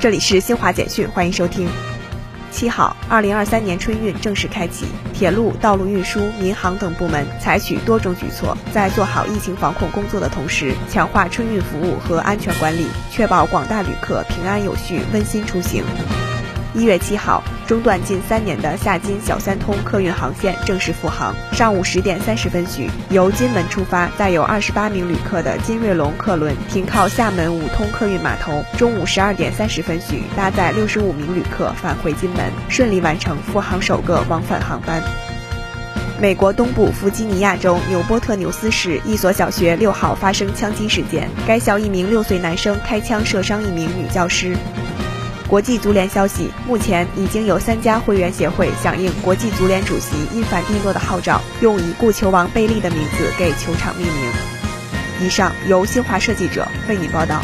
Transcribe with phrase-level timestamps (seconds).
[0.00, 1.68] 这里是新华简讯，欢迎收听。
[2.52, 15.82] 七号，二零二三年春运正式开启，铁路、道路运输、民航等部门采取多种举措，在做好疫情防控工作的同时，强化春运服务和安全管理，确保广大旅客平安有序、温馨出行。
[16.74, 21.34] 一月七号，中断近三年的厦金小三通客运航线正式复航。
[21.52, 28.62] 上午十点三十分许，由金门出发载有二十八名旅客的金瑞龙客轮停靠厦门五通客运码头。
[28.76, 35.02] 中午十二点三十分许，搭载六十五名旅客返回金门，顺利完成复航首个往返航班。
[36.20, 44.54] 美国东部弗吉尼亚州纽波特纽斯市一所小学六号发生枪击事件，该校一名六岁男生开枪射伤一名女教师。
[45.48, 54.30] 国际足联消息，目前已经有三家会员协会响应国际足联主席因凡蒂诺的号召，用已故球王贝利的名字给球场命名。
[55.20, 57.40] 以上由新华社记者为你报道。